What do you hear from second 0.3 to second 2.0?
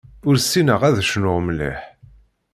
ssineɣ ad cnuɣ mliḥ.